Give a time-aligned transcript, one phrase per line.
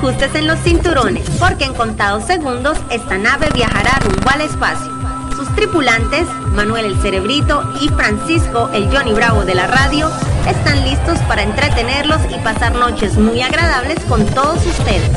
[0.00, 4.90] ajustes en los cinturones, porque en contados segundos esta nave viajará rumbo al espacio.
[5.36, 10.10] Sus tripulantes, Manuel el Cerebrito y Francisco el Johnny Bravo de la radio,
[10.48, 15.10] están listos para entretenerlos y pasar noches muy agradables con todos ustedes.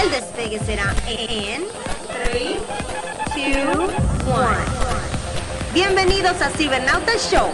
[0.00, 1.64] El despegue será en
[2.30, 3.90] 3, 2,
[4.28, 4.46] 1.
[5.74, 7.50] Bienvenidos a Cibernauta Show.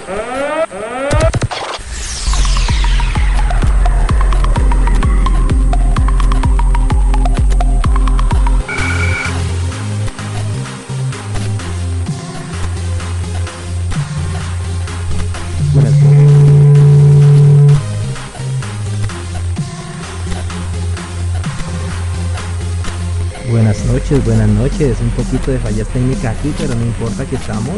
[24.00, 24.98] Noches, buenas noches.
[25.00, 27.76] Un poquito de fallas técnicas aquí, pero no importa que estamos.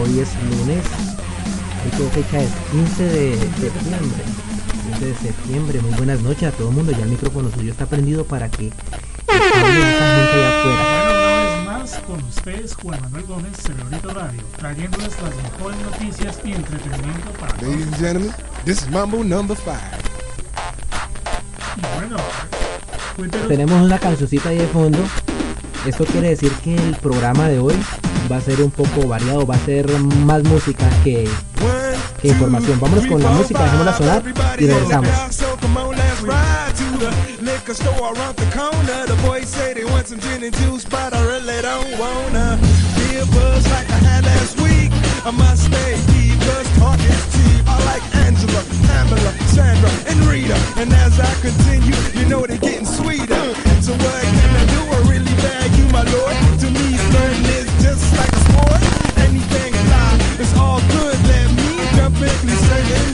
[0.00, 0.84] Hoy es lunes.
[1.86, 2.50] ¿Y qué fecha es?
[2.70, 4.22] 15 de septiembre.
[4.90, 5.80] 15 de septiembre.
[5.80, 6.92] Muy buenas noches a todo el mundo.
[6.92, 8.70] Ya el micrófono suyo está prendido para que
[9.28, 9.72] una
[11.42, 17.30] vez más con ustedes Juan Manuel Gómez, Cerebrito Radio, trayéndoles las mejores noticias y entretenimiento
[17.40, 17.72] para todos.
[17.72, 19.98] Ladies and gentlemen, this is Mambo number five.
[21.96, 22.16] Bueno,
[23.16, 24.98] cuéntenos Tenemos una cancioncita ahí de fondo.
[25.88, 27.74] Esto quiere decir que el programa de hoy
[28.30, 31.26] va a ser un poco variado, va a ser más música que
[31.62, 32.78] One, ¿Qué información?
[32.78, 34.22] Vámonos con la música, dejémosla sonar
[34.58, 35.08] y regresamos.
[50.78, 53.34] And as I continue, you know they're getting sweeter.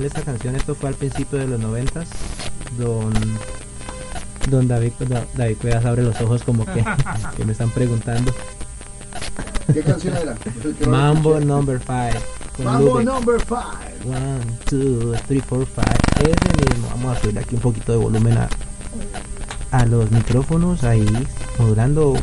[0.00, 0.56] Manuel esta canción?
[0.56, 2.08] Esto fue al principio de los noventas.
[2.78, 3.12] Don,
[4.50, 6.84] don David, da- David Cuevas abre los ojos como que,
[7.36, 8.32] que me están preguntando.
[9.72, 10.36] ¿Qué canción era?
[10.86, 11.38] Mambo.
[11.40, 11.92] Number 5.
[12.56, 13.56] con Mambo number 5.
[14.06, 15.86] One, two, three, four, five.
[16.22, 16.88] Ese mismo.
[16.90, 18.48] Vamos a subir aquí un poquito de volumen a,
[19.70, 21.06] a los micrófonos ahí,
[21.58, 22.14] modulando.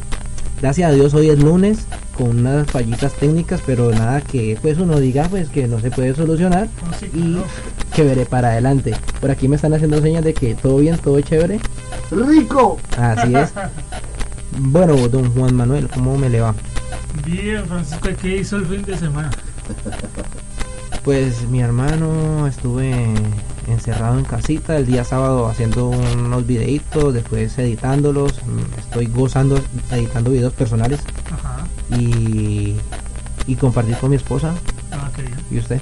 [0.59, 1.85] Gracias a Dios hoy es lunes
[2.17, 6.15] con unas fallitas técnicas, pero nada que pues uno diga pues que no se puede
[6.15, 6.67] solucionar
[6.99, 7.45] sí, y claro.
[7.97, 8.93] Que veré para adelante.
[9.19, 11.59] Por aquí me están haciendo señas de que todo bien, todo chévere.
[12.11, 12.77] ¡Rico!
[12.95, 13.51] Así es.
[14.59, 16.53] Bueno, don Juan Manuel, ¿cómo me le va?
[17.25, 19.31] Bien, Francisco, ¿qué hizo el fin de semana?
[21.03, 22.93] Pues mi hermano estuve
[23.67, 28.33] encerrado en casita el día sábado haciendo unos videitos, después editándolos.
[28.45, 29.59] mm, Estoy gozando
[29.91, 30.99] editando videos personales
[31.31, 31.65] Ajá.
[31.97, 32.75] y,
[33.47, 34.53] y compartir con mi esposa.
[34.91, 35.35] Ah, qué bien.
[35.49, 35.81] ¿Y usted?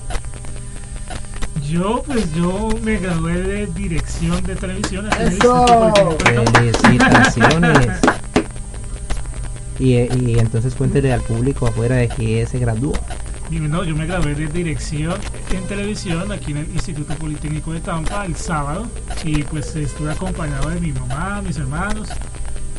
[1.69, 5.59] Yo, pues yo me gradué de dirección de televisión aquí en el ¡Eso!
[5.59, 6.71] Instituto Politécnico de Cali.
[6.99, 7.87] Felicitaciones.
[9.79, 12.93] Y, y entonces cuéntele al público afuera de que se graduó.
[13.49, 15.15] Y no, yo me gradué de dirección
[15.51, 18.87] en televisión aquí en el Instituto Politécnico de Tampa el sábado
[19.23, 22.09] y pues estuve acompañado de mi mamá, mis hermanos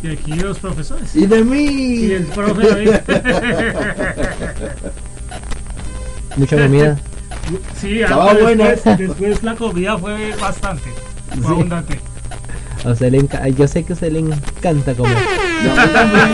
[0.02, 1.14] y aquí los profesores.
[1.14, 2.04] ¡Y de Y mí!
[2.12, 3.00] el profe.
[6.36, 6.98] Mucha comida.
[7.80, 8.64] Sí, Estaba algo buena.
[8.70, 10.90] después, después la comida fue bastante,
[11.30, 11.46] fue Sí.
[11.46, 12.00] abundante.
[12.84, 15.16] A usted le enca- yo sé que a usted le encanta comer.
[15.16, 16.28] A mí también.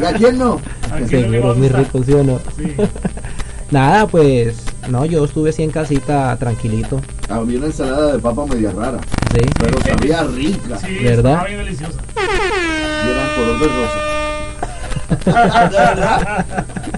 [0.00, 0.60] ¿Y a quién no?
[0.90, 2.40] ¿A quién no Seguro es muy rico, ¿sí o no?
[2.56, 2.74] Sí.
[3.70, 4.56] Nada, pues,
[4.88, 8.98] no, yo estuve así en casita tranquilito, Había una ensalada de papa media rara,
[9.34, 9.40] ¿sí?
[9.60, 10.78] pero sabía rica.
[10.78, 11.32] Sí, ¿Verdad?
[11.32, 11.98] estaba bien deliciosa.
[12.16, 13.98] Y era color de rosa.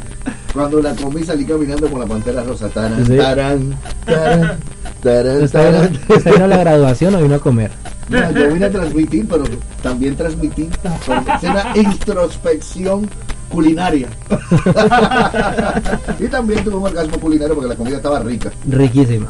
[0.53, 2.69] Cuando la comí salí caminando con la pantera rosa.
[2.69, 3.17] Tarán, Sí.
[3.17, 3.75] tarán,
[4.05, 4.59] tarán,
[5.03, 6.01] tarán, ¿Usted vino, tarán.
[6.09, 7.71] usted vino a la graduación o vino a comer?
[8.09, 9.45] No, yo vine a transmitir, pero
[9.83, 13.09] también transmití es una introspección
[13.49, 14.09] culinaria.
[16.19, 18.51] y también tuve un orgasmo culinario porque la comida estaba rica.
[18.69, 19.29] Riquísima.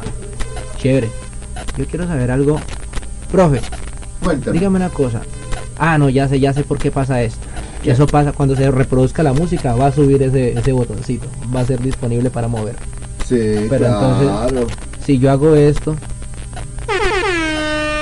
[0.77, 1.09] Chévere.
[1.77, 2.59] Yo quiero saber algo.
[3.31, 3.61] Profe,
[4.23, 4.57] Cuéntame.
[4.57, 5.21] dígame una cosa.
[5.77, 7.45] Ah, no, ya sé, ya sé por qué pasa esto.
[7.83, 11.27] Eso pasa cuando se reproduzca la música, va a subir ese, ese botoncito.
[11.55, 12.75] Va a ser disponible para mover.
[13.25, 14.67] Sí, Pero claro.
[15.05, 15.95] Si yo hago esto...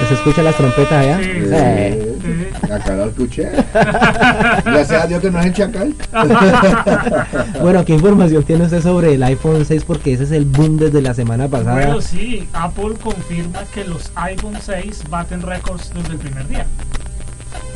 [0.07, 1.19] ¿Se escucha las trompetas allá?
[1.19, 1.49] Sí, sí.
[1.51, 2.71] Eh, Sí.
[2.71, 3.49] Acá lo escuché.
[3.73, 5.95] Gracias a Dios que no es en Chacal.
[7.61, 9.83] Bueno, ¿qué información tiene usted sobre el iPhone 6?
[9.85, 11.73] Porque ese es el boom desde la semana pasada.
[11.75, 16.65] Bueno, sí, Apple confirma que los iPhone 6 baten récords desde el primer día.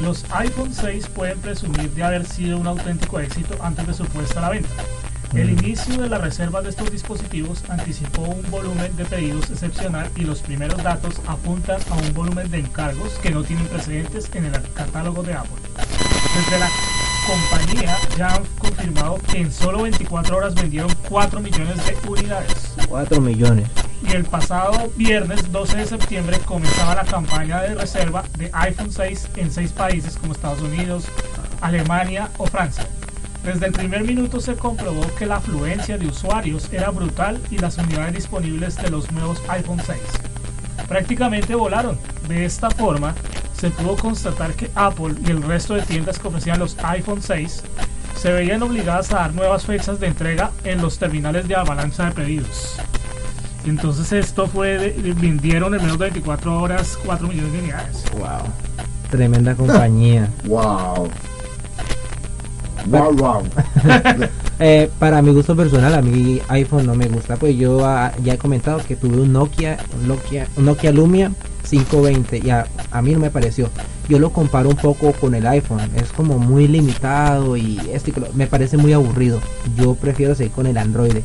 [0.01, 4.39] Los iPhone 6 pueden presumir de haber sido un auténtico éxito antes de su puesta
[4.39, 4.83] a la venta.
[5.33, 10.21] El inicio de la reserva de estos dispositivos anticipó un volumen de pedidos excepcional y
[10.21, 14.51] los primeros datos apuntan a un volumen de encargos que no tienen precedentes en el
[14.73, 15.61] catálogo de Apple.
[16.35, 16.69] Desde la
[17.25, 22.75] compañía ya han confirmado que en solo 24 horas vendieron 4 millones de unidades.
[22.87, 23.82] 4 millones.
[24.07, 29.29] Y el pasado viernes 12 de septiembre comenzaba la campaña de reserva de iPhone 6
[29.37, 31.05] en seis países como Estados Unidos,
[31.61, 32.85] Alemania o Francia.
[33.43, 37.77] Desde el primer minuto se comprobó que la afluencia de usuarios era brutal y las
[37.77, 39.99] unidades disponibles de los nuevos iPhone 6
[40.87, 41.97] prácticamente volaron.
[42.27, 43.15] De esta forma,
[43.53, 47.63] se pudo constatar que Apple y el resto de tiendas que ofrecían los iPhone 6
[48.15, 52.11] se veían obligadas a dar nuevas fechas de entrega en los terminales de avalancha de
[52.11, 52.77] pedidos.
[53.65, 58.03] Y entonces esto fue, de- vendieron en menos de 24 horas 4 millones de unidades.
[58.17, 58.49] Wow.
[59.09, 60.29] Tremenda compañía.
[60.45, 61.09] Wow.
[62.87, 63.43] Wow, wow.
[64.59, 67.35] Eh, para mi gusto personal, a mí iPhone no me gusta.
[67.37, 71.31] Pues yo ah, ya he comentado que tuve un Nokia, un Nokia, un Nokia Lumia
[71.69, 73.69] 520 y a, a mí no me pareció.
[74.07, 75.81] Yo lo comparo un poco con el iPhone.
[75.95, 79.41] Es como muy limitado y este y lo- me parece muy aburrido.
[79.75, 81.15] Yo prefiero seguir con el Android.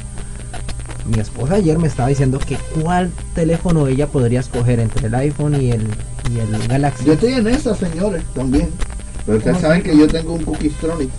[1.13, 5.55] Mi esposa ayer me estaba diciendo que cuál teléfono ella podría escoger entre el iPhone
[5.61, 5.83] y el,
[6.33, 7.05] y el Galaxy.
[7.05, 8.69] Yo estoy en esa, señores, también.
[9.25, 11.11] Pero ustedes saben que yo tengo un Cookie Stronic.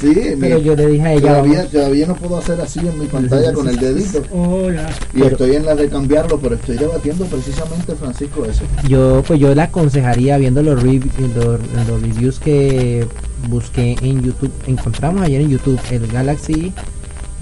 [0.00, 2.80] Sí, Pero mi- yo le dije a ella, todavía, vamos- todavía no puedo hacer así
[2.80, 4.22] en mi pantalla con el dedito.
[4.32, 4.88] Oh, ya.
[5.14, 8.62] Y Pero- estoy en la de cambiarlo, pero estoy debatiendo precisamente, Francisco, eso.
[8.88, 13.06] Yo pues yo le aconsejaría viendo los, rev- los, los reviews que
[13.48, 14.52] busqué en YouTube.
[14.66, 16.72] Encontramos ayer en YouTube el Galaxy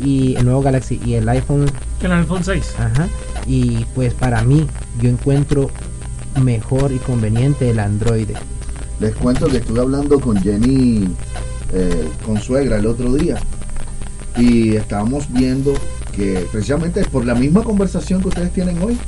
[0.02, 1.66] y el nuevo Galaxy y el iPhone.
[2.02, 2.75] El iPhone 6.
[2.78, 3.09] Ajá.
[3.47, 4.66] Y pues para mí
[5.00, 5.71] yo encuentro
[6.42, 8.30] mejor y conveniente el Android.
[9.00, 11.09] Les cuento que estuve hablendo con Jenny
[11.73, 13.38] eh, Consuegra el otro día.
[14.37, 15.75] y estábamos viendo
[16.14, 18.99] que precisamente por la misma conversación que ustedes tienen hoy,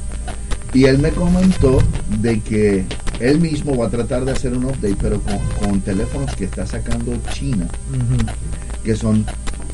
[0.73, 1.79] y él me comentó
[2.21, 2.85] de que
[3.21, 6.67] él mismo va a tratar de hacer un update, pero con, con teléfonos que está
[6.67, 7.69] sacando China,
[8.83, 9.25] que son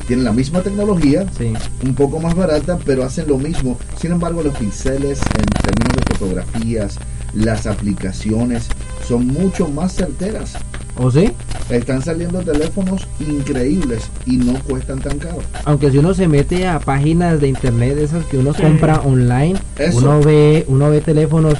[0.09, 1.53] tienen la misma tecnología, Sí.
[1.85, 3.77] un poco más barata, pero hacen lo mismo.
[4.01, 6.97] Sin embargo, los píxeles en términos de fotografías,
[7.35, 8.65] las aplicaciones
[9.07, 10.53] son mucho más certeras.
[10.97, 11.29] ¿O sí?
[11.69, 15.37] Están saliendo teléfonos increíbles y no cuestan tan caro.
[15.65, 18.63] Aunque si uno se mete a páginas de internet esas que uno Sí.
[18.63, 19.99] compra online, Eso.
[19.99, 21.53] uno ve uno ve teléfonos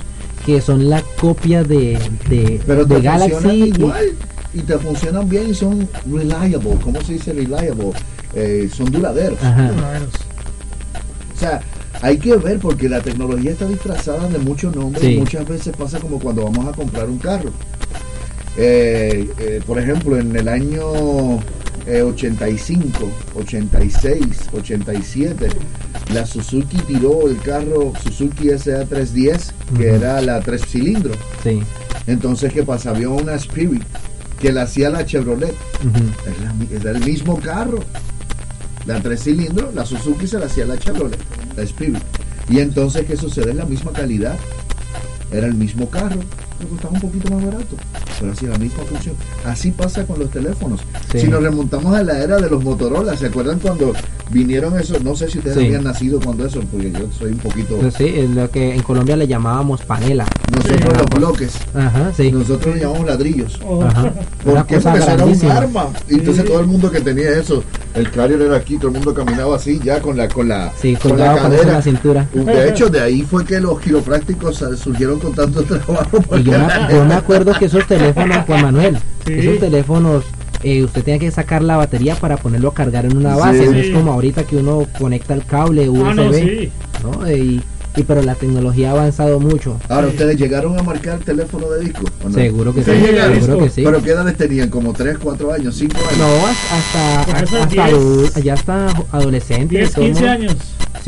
[0.43, 4.05] que son la copia de, de, Pero de te Galaxy igual
[4.55, 6.71] y te funcionan bien y son reliable.
[6.83, 7.91] ¿Cómo se dice reliable?
[8.41, 9.37] Eh, son duraderos.
[9.43, 9.71] Ajá.
[11.35, 11.61] O sea,
[12.01, 15.13] hay que ver porque la tecnología está disfrazada de muchos nombres Sí.
[15.13, 17.51] y muchas veces pasa como cuando vamos a comprar un carro.
[18.57, 21.37] Eh, eh, por ejemplo, en el año
[21.85, 24.17] eh, 85, 86,
[24.53, 25.47] 87,
[26.13, 31.17] la Suzuki tiró el carro Suzuki SA310, que era la tres cilindros.
[31.43, 31.61] Sí.
[32.07, 32.89] Entonces, ¿qué pasa?
[32.91, 33.83] Había una Spirit
[34.39, 35.53] que la hacía la Chevrolet.
[35.83, 37.79] mi- es el mismo carro.
[38.85, 41.19] La tres cilindros, la Suzuki se la hacía la Chevrolet,
[41.55, 42.03] la Spirit.
[42.49, 43.51] Y entonces, ¿qué sucede?
[43.51, 44.37] Es la misma calidad.
[45.31, 46.21] Era el mismo carro,
[46.59, 47.75] pero costaba un poquito más barato.
[48.19, 49.15] Pero hacía la misma función.
[49.45, 50.81] Así pasa con los teléfonos.
[51.11, 51.19] Sí.
[51.21, 53.93] Si nos remontamos a la era de los Motorola, ¿se acuerdan cuando
[54.29, 55.01] vinieron esos?
[55.03, 55.65] No sé si ustedes Sí.
[55.65, 57.77] habían nacido cuando eso, porque yo soy un poquito.
[57.77, 60.25] Pues sí, es lo que en Colombia le llamábamos panela.
[60.53, 60.97] Nosotros Sí.
[60.99, 62.31] los bloques, Ajá, sí.
[62.31, 63.59] nosotros le llamamos ladrillos.
[63.65, 64.13] Oh, Ajá.
[64.43, 65.87] Porque eso era un arma.
[66.09, 66.49] Y entonces Sí.
[66.49, 67.63] todo el mundo que tenía eso,
[67.95, 70.95] el carrier era aquí, todo el mundo caminaba así, ya con la con la, Sí,
[70.95, 71.71] con la con en cadera.
[71.73, 72.27] la cintura.
[72.33, 76.19] De hecho, de ahí fue que los quiroprácticos surgieron con tanto trabajo.
[76.27, 79.33] Porque yo me, yo me acuerdo que esos teléfonos, Juan Manuel, Sí.
[79.33, 80.23] esos teléfonos,
[80.63, 83.65] eh, usted tenía que sacar la batería para ponerlo a cargar en una base.
[83.65, 83.69] Sí.
[83.71, 86.05] No es como ahorita que uno conecta el cable USB.
[86.07, 86.71] Ah, no, sí.
[87.03, 87.25] ¿no?
[87.27, 87.61] Eh, Y,
[87.97, 89.77] y pero la tecnología ha avanzado mucho.
[89.89, 92.03] Ahora, ¿ustedes llegaron a marcar teléfono de disco?
[92.23, 92.35] ¿o no?
[92.35, 92.91] Seguro que sí.
[92.91, 93.81] Seguro que sí.
[93.83, 94.69] ¿Pero qué edades tenían?
[94.69, 96.17] ¿Como 3, 4 años, 5 años?
[96.17, 97.93] No, hasta, hasta, hasta 10.
[97.95, 99.77] adu- ya hasta adolescente.
[99.77, 100.55] 10, todo 15 mundo- años.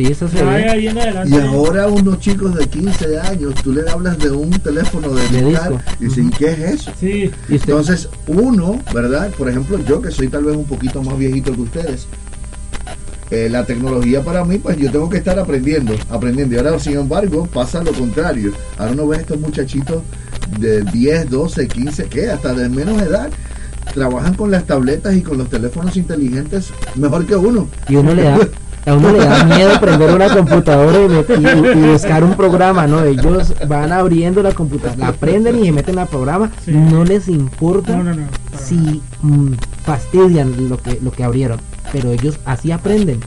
[0.01, 0.67] Sí, eso se ve.
[0.67, 1.29] adelante.
[1.29, 5.45] Y ahora unos chicos de 15 años, tú le hablas de un teléfono de, De
[5.49, 5.79] disco.
[5.99, 6.91] y dicen, ¿qué es eso?
[6.99, 7.29] Sí.
[7.49, 9.29] Entonces, uno, ¿verdad?
[9.37, 12.07] Por ejemplo, yo que soy tal vez un poquito más viejito que ustedes,
[13.29, 16.55] eh, la tecnología para mí, pues yo tengo que estar aprendiendo, aprendiendo.
[16.55, 18.53] Y ahora, sin embargo, pasa lo contrario.
[18.77, 20.01] Ahora uno ve a estos muchachitos
[20.59, 23.29] de 10, 12, 15, que hasta de menos edad,
[23.93, 27.67] trabajan con las tabletas y con los teléfonos inteligentes mejor que uno.
[27.87, 28.39] Y uno le da,
[28.85, 33.03] a uno le da miedo prender una computadora y, y- y buscar un programa, ¿no?
[33.03, 36.71] Ellos van abriendo la computadora, la prenden y se meten al programa, Sí.
[36.71, 38.27] no les importa No, no, no.
[38.51, 39.51] para si mm,
[39.85, 41.59] fastidian lo que, lo que abrieron,
[41.91, 43.19] pero ellos así aprenden.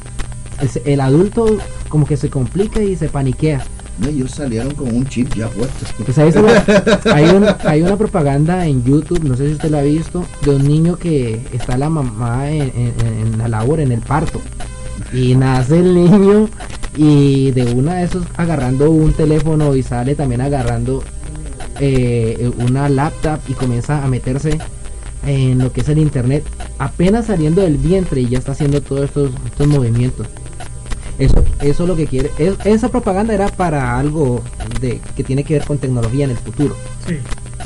[0.85, 1.57] El adulto
[1.89, 3.63] como que se complica y se paniquea.
[3.99, 5.87] No, ellos salieron con un chip ya puesto.
[6.05, 9.71] Pues ahí está la- hay, un- hay una propaganda en YouTube, no sé si usted
[9.71, 12.95] la ha visto, de un niño que está la mamá en, en-
[13.35, 14.41] en la labor, en el parto.
[15.15, 16.49] Y nace el niño
[16.97, 21.03] y de una de esos agarrando un teléfono y sale también agarrando
[21.81, 24.59] eh, una laptop y comienza a meterse
[25.27, 26.45] en lo que es el internet,
[26.79, 30.27] apenas saliendo del vientre y ya está haciendo todos estos, estos movimientos.
[31.19, 32.31] Eso, eso es lo que quiere.
[32.39, 34.43] es- esa propaganda era para algo
[34.81, 36.77] de que tiene que ver con tecnología en el futuro.
[37.07, 37.17] Sí.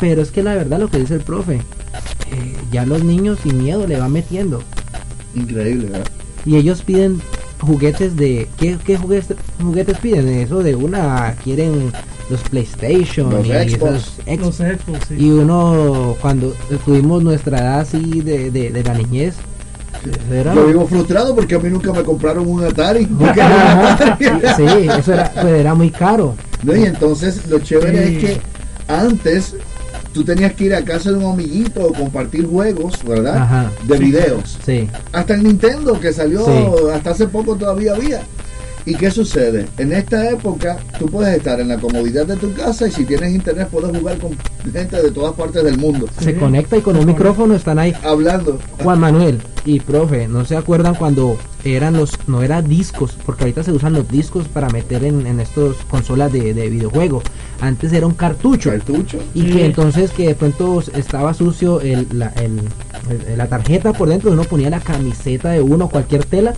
[0.00, 3.62] Pero es que la verdad lo que dice el profe, eh, ya los niños sin
[3.62, 4.62] miedo le van metiendo.
[5.34, 6.06] Increíble, ¿verdad?
[6.44, 7.20] Y ellos piden
[7.60, 8.48] juguetes de...
[8.58, 10.28] ¿Qué, qué juguetes, juguetes piden?
[10.28, 11.34] Eso de una...
[11.42, 11.92] Quieren
[12.30, 13.72] los PlayStation Los y Xbox.
[13.72, 13.76] esos
[14.26, 14.40] Xbox.
[14.40, 15.14] Los Xbox, sí.
[15.18, 19.34] Y uno, cuando tuvimos nuestra edad así de, de, de la niñez,
[20.30, 23.08] era- Yo vivo frustrado porque a mí nunca me compraron un Atari.
[23.20, 24.16] Ajá.
[24.56, 24.64] sí,
[24.98, 26.34] eso era, pues era muy caro.
[26.62, 26.76] ¿no?
[26.76, 28.14] Y entonces lo chévere Sí.
[28.16, 28.40] es que
[28.88, 29.56] antes
[30.18, 33.36] tú tenías que ir a casa de un amiguito o compartir juegos, ¿verdad?
[33.36, 33.70] Ajá.
[33.86, 34.58] De videos.
[34.66, 36.52] Sí, Hasta el Nintendo que salió Sí.
[36.92, 38.22] hasta hace poco todavía había.
[38.84, 39.66] ¿Y qué sucede?
[39.76, 43.32] En esta época tú puedes estar en la comodidad de tu casa y si tienes
[43.32, 44.30] internet puedes jugar con
[44.72, 46.06] gente de todas partes del mundo.
[46.20, 47.92] se conecta y con un micrófono están ahí.
[48.02, 48.58] Hablando.
[48.82, 53.62] Juan Manuel y profe, ¿no se acuerdan cuando eran los, no eran discos, porque ahorita
[53.62, 57.22] se usan los discos para meter en, en estos consolas de, de videojuego.
[57.60, 58.70] Antes era un cartucho.
[58.70, 59.18] Cartucho.
[59.34, 59.50] Y Sí.
[59.52, 62.60] que entonces que de pronto estaba sucio el, la, el-
[63.10, 66.54] el- la tarjeta por dentro, uno ponía la camiseta de uno, cualquier tela,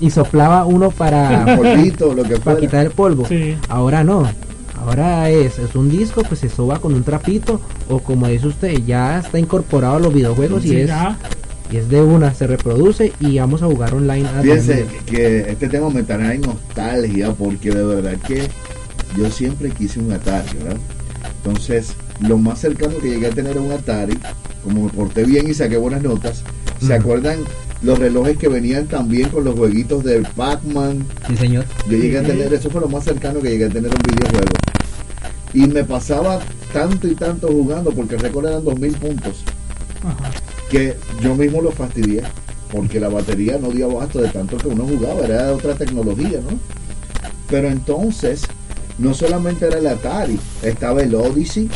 [0.00, 3.26] y, y soplaba uno para, Polvito, lo que para quitar el polvo.
[3.26, 3.56] Sí.
[3.68, 4.28] Ahora no.
[4.80, 8.78] Ahora es, es un disco, pues se soba con un trapito, o como dice usted,
[8.86, 11.18] ya está incorporado a los videojuegos y Sí, es ya.
[11.70, 14.26] Y es de una, se reproduce y vamos a jugar online.
[14.26, 18.48] a Fíjense que este tema me trae nostalgia porque de verdad que
[19.16, 20.78] yo siempre quise un Atari, ¿verdad?
[21.44, 21.94] Entonces,
[22.26, 24.18] lo más cercano que llegué a tener a un Atari,
[24.64, 26.42] como me porté bien y saqué buenas notas,
[26.80, 27.38] ¿se acuerdan
[27.82, 31.04] los relojes que venían también con los jueguitos de Pac-Man?
[31.26, 31.66] Sí, señor.
[31.88, 34.16] Yo llegué a tener, eso fue lo más cercano que llegué a tener a un
[34.16, 34.52] videojuego.
[35.52, 36.40] Y me pasaba
[36.72, 39.44] tanto y tanto jugando, porque eran 2000 puntos,
[40.02, 40.30] Ajá.
[40.70, 42.22] Que yo mismo lo fastidié,
[42.70, 46.40] porque la batería no dio abasto de tanto que uno jugaba, era de otra tecnología,
[46.42, 46.58] ¿no?
[47.50, 48.42] Pero entonces,
[48.98, 51.68] no solamente era el Atari, estaba el Odyssey,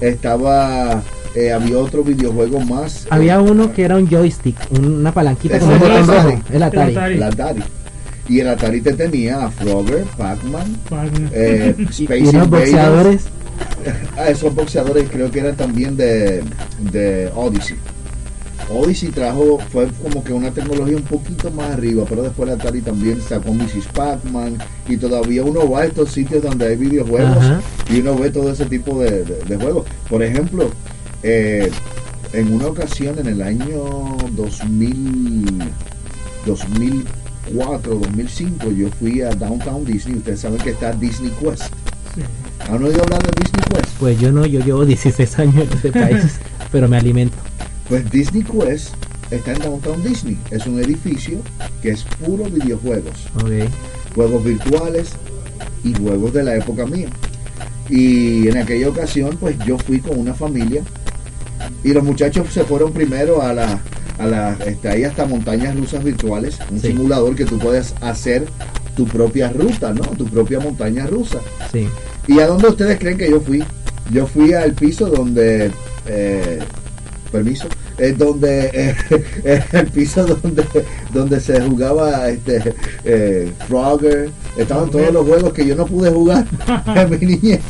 [0.00, 1.02] estaba,
[1.34, 3.06] eh, había otro videojuego más.
[3.10, 6.20] Había eh, uno que era un joystick, una palanquita con un el botón rojo.
[6.20, 6.42] Atari.
[6.52, 6.92] El Atari.
[6.92, 7.14] El Atari.
[7.14, 7.62] el Atari.
[8.28, 11.30] Y el Atari te tenía a Frogger, Pac-Man, Wagner.
[11.34, 12.50] eh, Space y unos Invaders.
[12.72, 13.22] boxeadores.
[14.16, 16.42] Ah, esos boxeadores creo que eran también de,
[16.90, 17.76] de Odyssey.
[18.70, 22.80] Odyssey trajo, fue como que una tecnología un poquito más arriba, pero después el Atari
[22.80, 23.86] también sacó Mrs.
[23.92, 24.56] Pac-Man
[24.88, 27.60] y todavía uno va a estos sitios donde hay videojuegos Ajá.
[27.90, 29.86] y uno ve todo ese tipo de, de- de juegos.
[30.08, 30.70] Por ejemplo,
[31.22, 31.70] eh,
[32.32, 35.62] en una ocasión en el año 2000,
[36.46, 40.16] 2004, 2005, yo fui a Downtown Disney.
[40.16, 41.64] Ustedes saben que está Disney Quest.
[42.14, 42.22] Sí.
[42.70, 43.96] ¿Han oído hablar de Disney Quest?
[43.98, 46.40] Pues yo no, yo llevo 16 años en este país,
[46.72, 47.36] pero me alimento.
[47.88, 48.94] Pues Disney Quest
[49.30, 50.38] está en Downtown Disney.
[50.50, 51.38] Es un edificio
[51.82, 53.26] que es puro videojuegos.
[54.14, 55.10] Juegos virtuales
[55.82, 57.08] y juegos de la época mía.
[57.88, 60.82] Y en aquella ocasión, pues yo fui con una familia
[61.82, 63.78] y los muchachos se fueron primero a la,
[64.18, 66.88] a la, este, ahí hasta montañas rusas virtuales, un Sí.
[66.88, 68.46] simulador que tú puedes hacer
[68.96, 70.02] tu propia ruta, ¿no?
[70.16, 71.40] Tu propia montaña rusa.
[71.72, 71.86] Sí.
[72.26, 73.62] ¿Y a dónde ustedes creen que yo fui?
[74.10, 75.70] Yo fui al piso donde,
[76.06, 76.60] eh,
[77.34, 77.66] permiso,
[77.98, 78.70] es donde,
[79.44, 80.64] eh, el piso donde,
[81.12, 86.46] donde se jugaba este, eh, Frogger, estaban todos los juegos que yo no pude jugar
[86.96, 87.60] en mi niñez.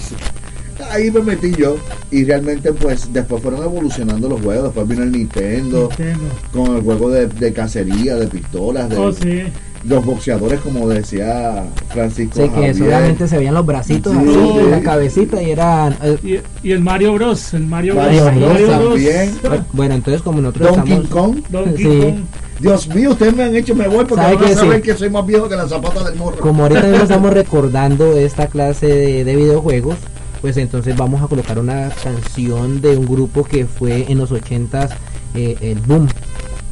[0.90, 1.76] Ahí me metí yo
[2.10, 6.28] y realmente pues después fueron evolucionando los juegos, después vino el Nintendo Nintendo.
[6.52, 9.44] con el juego de, de cacería, de pistolas, de Oh, sí.
[9.86, 12.36] Los boxeadores como decía Francisco.
[12.36, 14.18] Sé que solamente se veían los bracitos Sí.
[14.18, 15.96] así, y la cabecita y eran...
[16.02, 16.18] eh,
[16.62, 17.52] Y, y el Mario Bros.
[17.54, 18.34] El Mario, Mario Bros.
[18.36, 18.48] Bros.
[18.50, 19.64] Mario también.
[19.72, 21.10] bueno, entonces como nosotros Donkey estamos...
[21.10, 21.44] Kong.
[21.50, 21.84] Donkey Sí.
[22.00, 22.14] Kong.
[22.60, 24.82] Dios mío, ustedes me han hecho, me voy porque ¿Sabe van a saber Sí.
[24.82, 26.38] que soy más viejo que la zapata del morro.
[26.38, 29.96] Como ahorita mismo estamos recordando esta clase de, de videojuegos,
[30.40, 34.90] pues entonces vamos a colocar una canción de un grupo que fue en los 80s
[35.34, 36.06] eh, el boom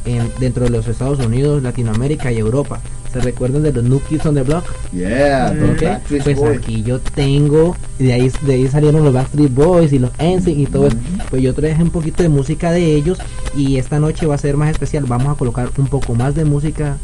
[0.05, 2.79] en- dentro de los Estados Unidos, Latinoamérica y Europa.
[3.13, 4.65] ¿Se recuerdan de los New Kids on the Block?
[4.91, 6.57] Yeah, the Ok, Backstreet Pues Boys.
[6.57, 10.65] aquí yo tengo, de ahí, de ahí salieron los Backstreet Boys y los NSYNC y
[10.65, 10.97] todo eso.
[11.29, 13.19] Pues yo traje un poquito de música de ellos
[13.55, 15.05] y esta noche va a ser más especial.
[15.07, 16.97] Vamos a colocar un poco más de música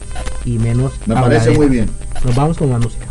[0.45, 0.93] y menos.
[1.05, 1.87] Me parece muy bien.
[2.25, 3.05] Nos vamos con más música.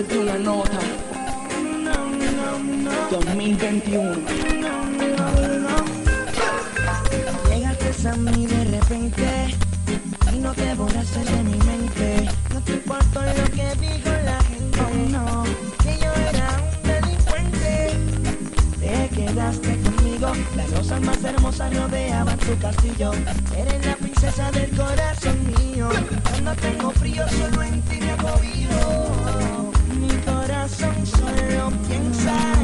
[0.00, 0.78] hacerte una nota.
[3.10, 4.16] 2021.
[7.48, 9.56] Llegaste a mí de repente
[10.32, 12.28] y no te borraste de mi mente.
[12.52, 15.44] No te importa lo que digo la gente, no.
[15.82, 17.98] Que yo era un delincuente.
[18.80, 23.12] Te quedaste conmigo, las rosas más hermosas rodeaban tu castillo.
[23.56, 25.88] Eres la princesa del corazón mío.
[26.30, 29.09] Cuando tengo frío solo en ti me acogido.
[31.92, 32.59] inside.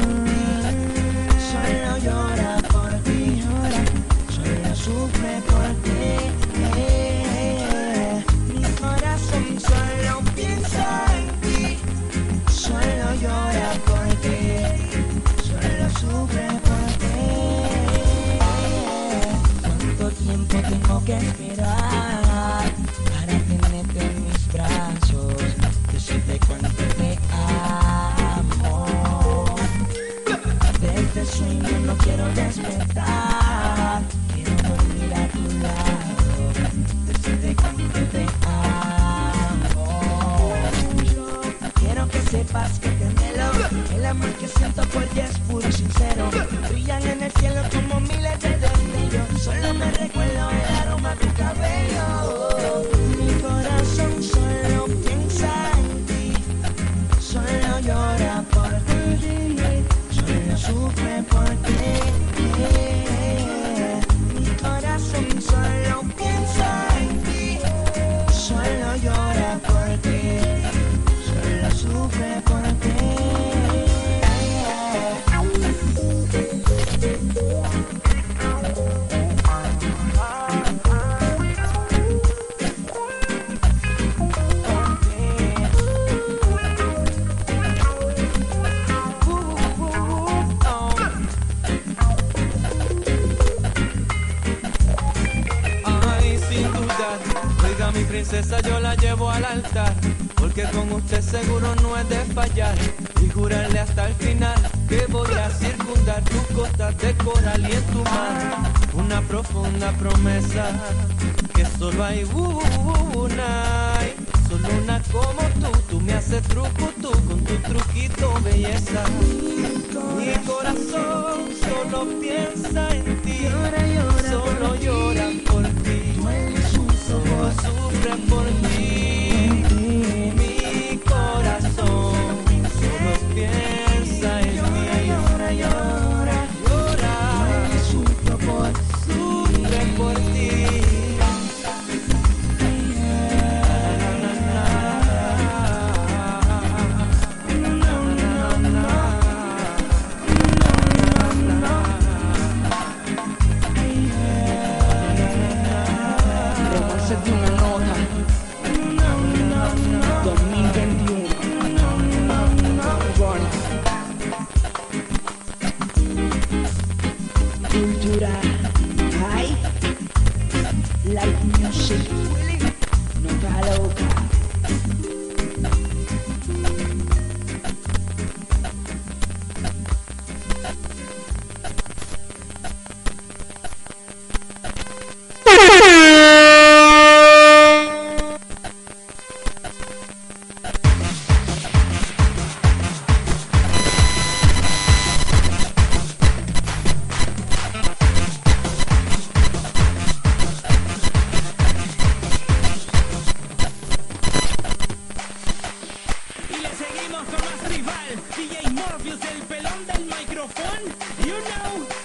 [211.25, 211.96] you know.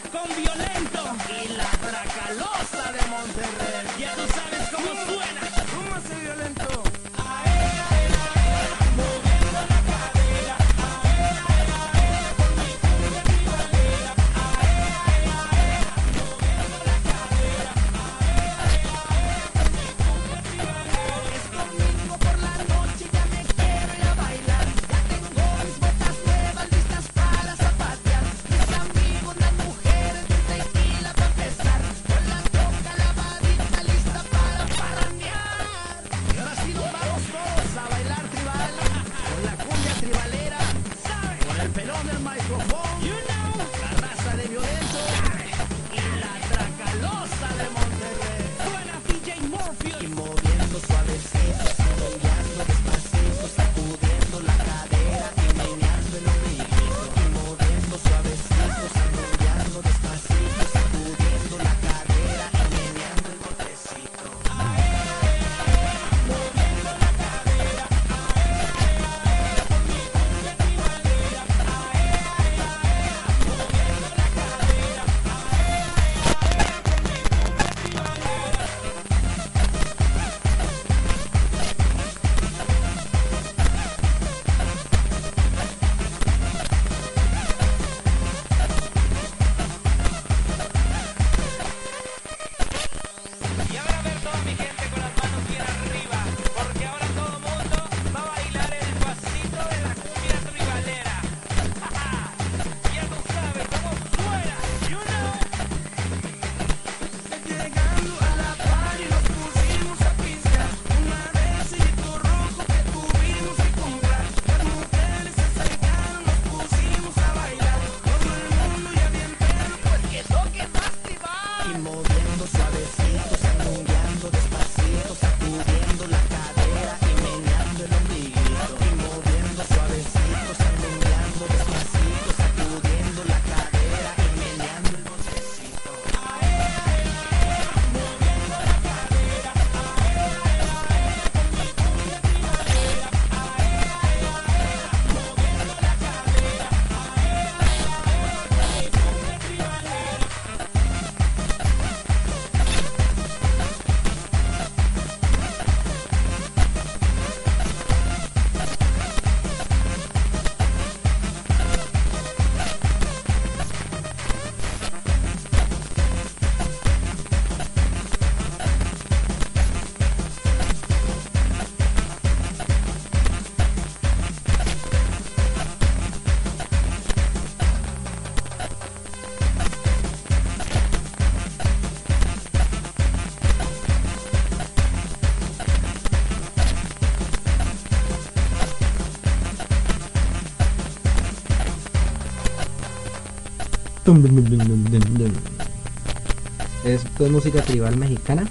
[196.84, 198.44] Esto es música tribal mexicana.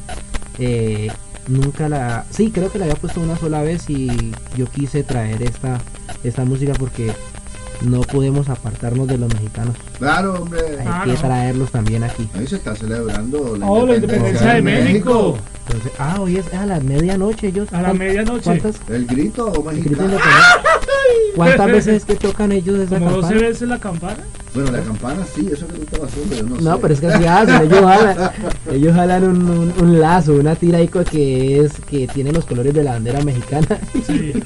[0.58, 1.10] Eh,
[1.48, 2.26] nunca la.
[2.30, 5.80] Sí, creo que la había puesto una sola vez y yo quise traer esta,
[6.24, 7.12] esta música porque
[7.82, 9.76] no podemos apartarnos de los mexicanos.
[9.98, 10.60] Claro, hombre.
[10.86, 12.30] Hay que traerlos también aquí.
[12.36, 15.38] Ahí se está celebrando la Oh, independencia de México.
[15.68, 17.72] Entonces, ah, hoy es a la medianoche ellos.
[17.74, 18.44] A la ¿cuán- medianoche.
[18.44, 19.52] ¿Cuántas, El grito?
[21.36, 23.48] ¿Cuántas veces que tocan ellos esa Como 12 campana?
[23.48, 24.24] veces la campana.
[24.54, 26.80] Bueno, la campana sí, eso que tú estabas haciendo, yo no, No, sé.
[26.82, 28.32] pero es que así hacen, ellos jalan,
[28.72, 32.74] ellos jalan un, un- un lazo, una tira ahí que es que tiene los colores
[32.74, 33.80] de la bandera mexicana.
[34.06, 34.34] Sí.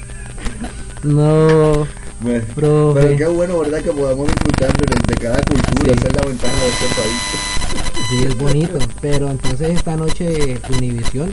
[1.02, 1.86] No,
[2.20, 3.00] Bueno, profe.
[3.00, 3.80] pero qué bueno, ¿verdad?
[3.80, 5.98] Que podamos disfrutar de, de cada cultura, Sí.
[5.98, 8.08] esa es la ventaja de este país.
[8.10, 8.78] Sí, es bonito.
[9.00, 11.32] Pero entonces esta noche Univisión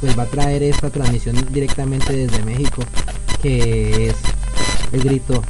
[0.00, 2.82] pues va a traer esta transmisión directamente desde México,
[3.42, 4.16] que es
[4.92, 5.42] el grito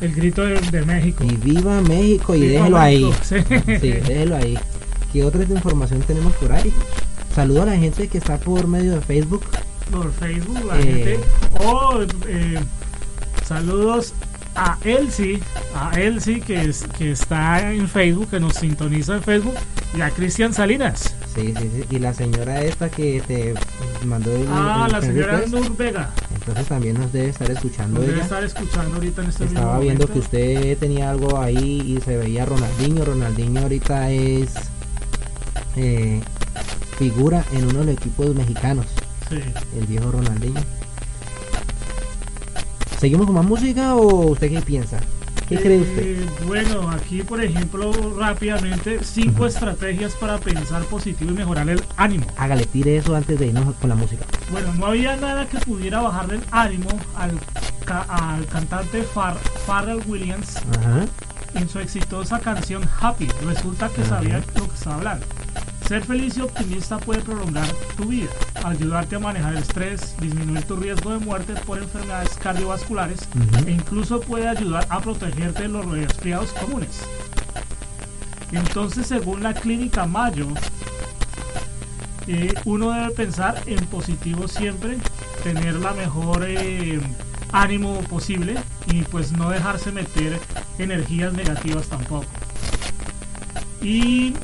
[0.00, 1.24] El grito de, de México.
[1.24, 3.12] y viva México y Viva déjelo ahí.
[3.22, 3.36] Sí.
[3.48, 4.58] Sí, déjelo ahí.
[5.12, 6.72] ¿Qué otra información tenemos por ahí?
[7.34, 9.44] Saludo a la gente que está por medio de Facebook.
[9.90, 10.82] Por Facebook, la Eh.
[10.84, 11.20] gente.
[11.64, 12.58] Oh, eh,
[13.46, 14.12] saludos
[14.54, 15.40] a Elsie,
[15.74, 19.54] a Elsie que, es, que está en Facebook, que nos sintoniza en Facebook,
[19.96, 21.14] y a Cristian Salinas.
[21.34, 21.84] Sí, sí, sí.
[21.90, 23.54] Y la señora esta que te
[24.04, 26.10] mandó el, Ah, el la señora request, Nur Vega.
[26.34, 30.06] Entonces también nos debe estar escuchando Nos debe estar escuchando ahorita en este Estaba viendo
[30.06, 33.04] que usted tenía algo ahí y se veía Ronaldinho.
[33.04, 34.50] Ronaldinho ahorita es
[35.76, 36.20] eh,
[36.98, 38.86] figura en uno de los equipos mexicanos.
[39.28, 39.40] Sí.
[39.78, 40.60] El viejo Ronaldinho.
[42.98, 44.98] ¿Seguimos con más música o usted qué piensa?
[45.48, 46.02] ¿Qué cree usted?
[46.22, 52.26] Eh, Bueno, aquí por ejemplo, rápidamente, cinco estrategias para pensar positivo y mejorar el ánimo.
[52.36, 54.24] Hágale, tire eso antes de irnos con la música.
[54.50, 57.32] Bueno, no había nada que pudiera bajarle el ánimo al,
[57.84, 60.54] ca- al cantante Far- Pharrell Williams
[61.54, 63.26] en su exitosa canción Happy.
[63.46, 65.26] Resulta que sabía lo que estaba hablando.
[65.88, 68.28] Ser feliz y optimista puede prolongar tu vida,
[68.62, 73.20] ayudarte a manejar el estrés, disminuir tu riesgo de muerte por enfermedades cardiovasculares
[73.66, 77.00] e incluso puede ayudar a protegerte de los resfriados comunes.
[78.52, 80.48] Entonces, según la clínica Mayo,
[82.26, 84.98] eh, uno debe pensar en positivo siempre,
[85.42, 87.00] tener la mejor eh,
[87.50, 88.56] ánimo posible
[88.88, 90.38] y pues no dejarse meter
[90.78, 92.26] energías negativas tampoco.
[93.80, 94.34] Y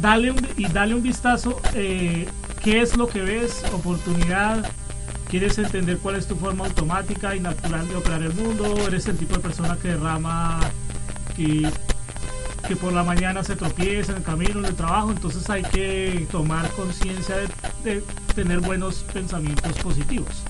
[0.00, 2.28] dale un, y dale un vistazo eh,
[2.62, 4.70] qué es lo que ves, oportunidad,
[5.28, 9.16] quieres entender cuál es tu forma automática y natural de operar el mundo, eres el
[9.16, 10.60] tipo de persona que derrama
[11.36, 11.68] que,
[12.66, 16.26] que por la mañana se tropieza en el camino, en el trabajo, entonces hay que
[16.30, 17.48] tomar conciencia de,
[17.84, 18.02] de
[18.34, 20.42] tener buenos pensamientos positivos.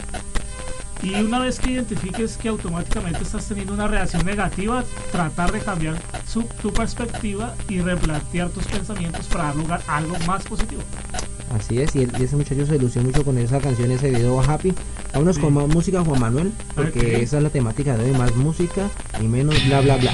[1.03, 5.97] Y una vez que identifiques que automáticamente estás teniendo una reacción negativa, tratar de cambiar
[6.27, 10.83] su, tu perspectiva y replantear tus pensamientos para dar lugar a algo más positivo.
[11.55, 14.75] Así es, y, ese muchacho se lució mucho con esa canción, ese video Happy.
[15.13, 18.91] Vámonos con más música, Juan Manuel, porque esa es la temática de hoy, más música
[19.21, 20.13] y menos bla bla bla.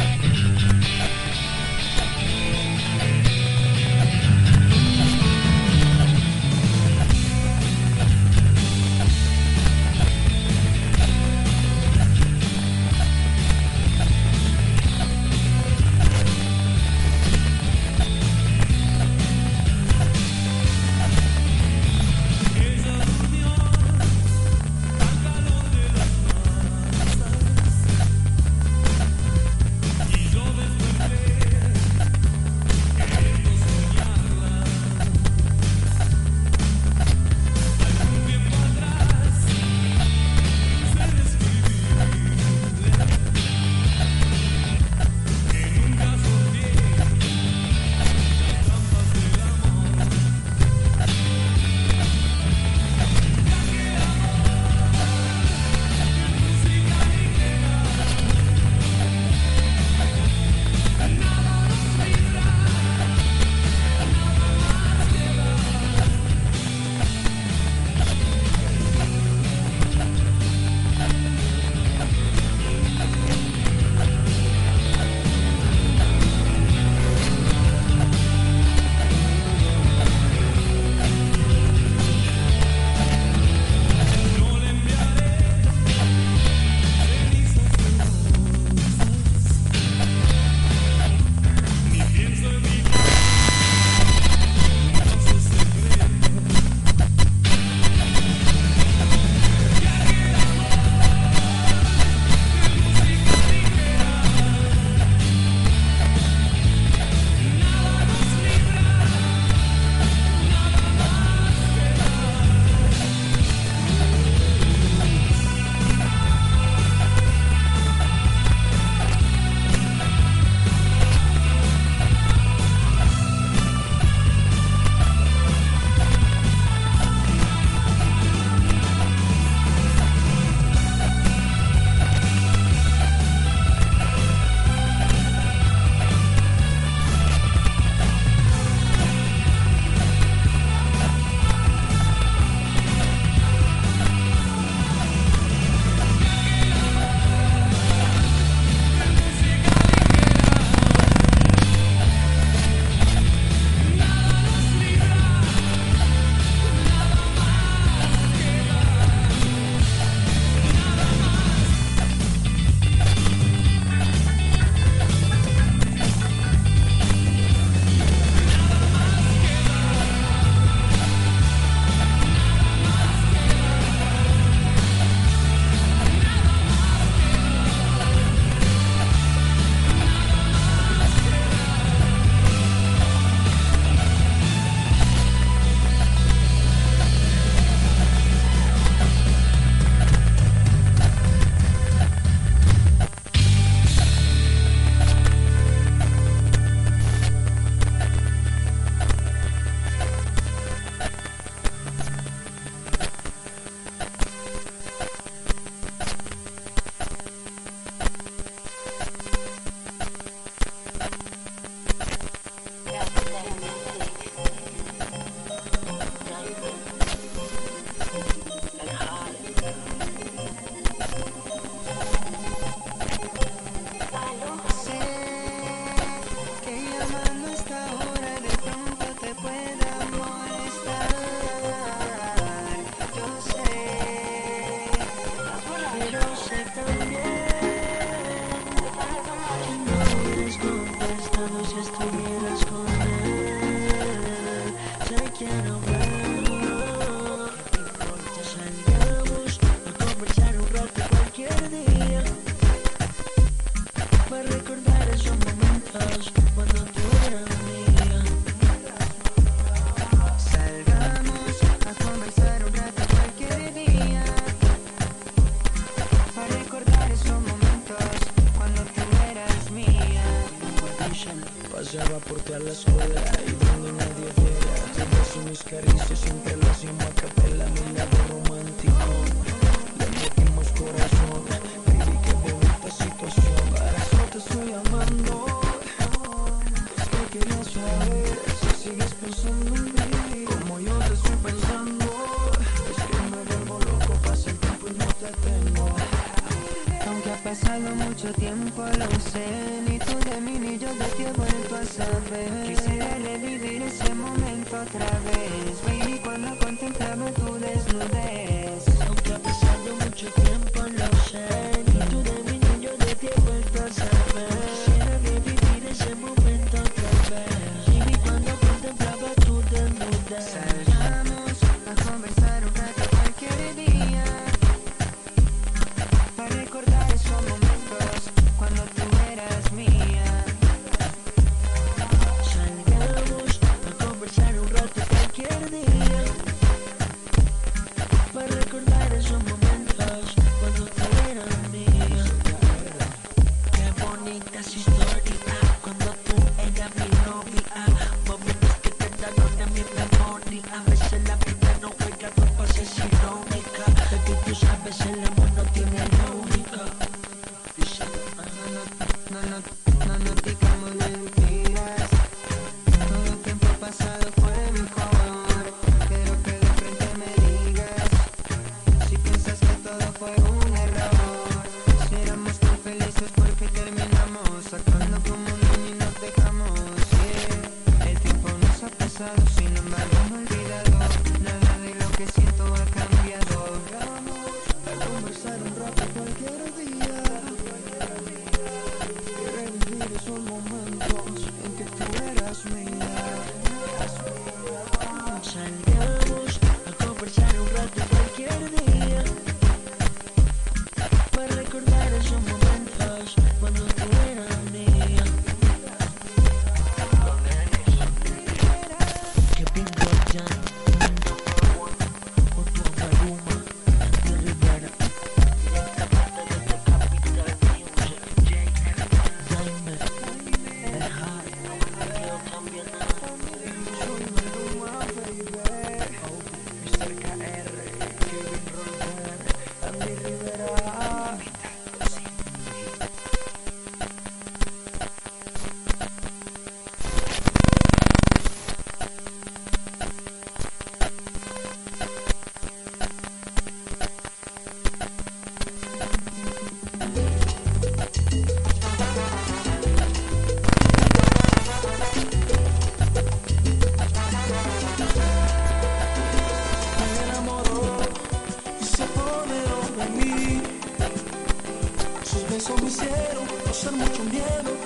[462.63, 464.82] Besos me hicieron pasar mucho miedo.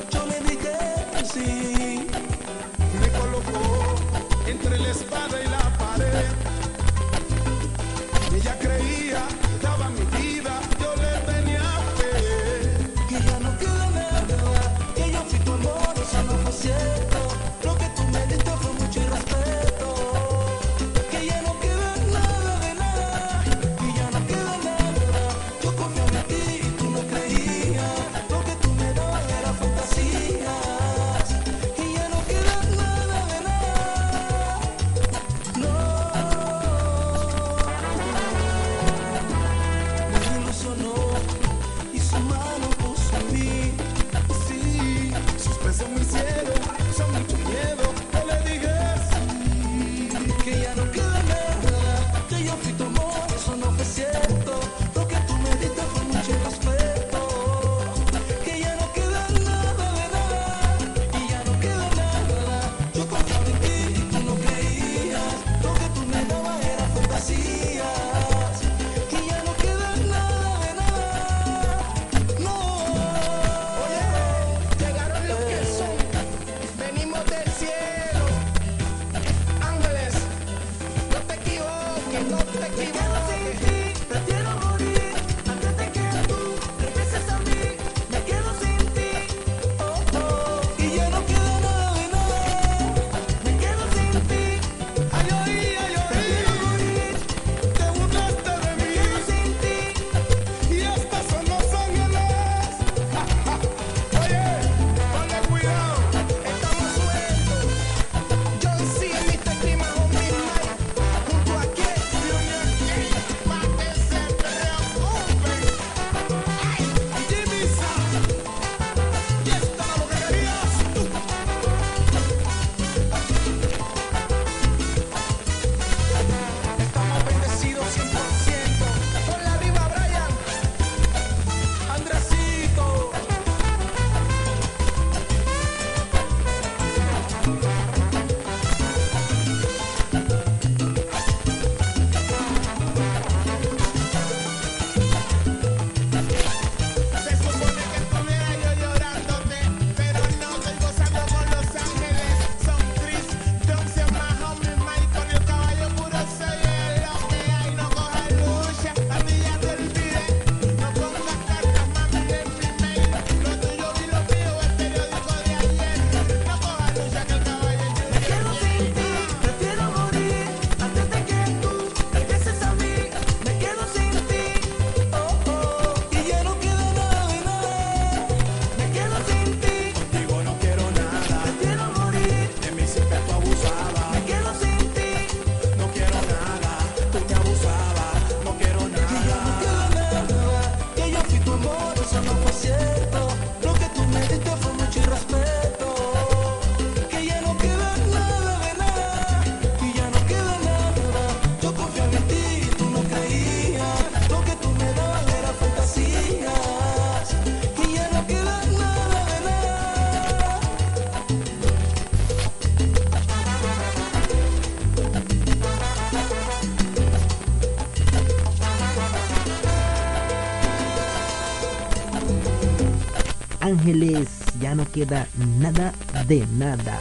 [223.81, 225.27] Ángeles, ya no queda
[225.59, 225.93] nada
[226.27, 226.99] de nada.